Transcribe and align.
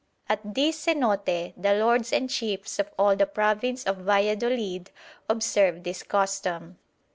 At 0.27 0.55
this 0.55 0.85
zenote 0.87 1.53
the 1.55 1.73
lords 1.75 2.11
and 2.11 2.27
chiefs 2.27 2.79
of 2.79 2.89
all 2.97 3.15
the 3.15 3.27
province 3.27 3.83
of 3.83 3.97
Valladolid 3.97 4.89
observe 5.29 5.83
this 5.83 6.01
custom. 6.01 6.79